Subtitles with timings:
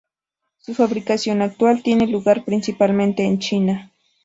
[0.57, 3.91] Su fabricación actual tiene lugar principalmente en China.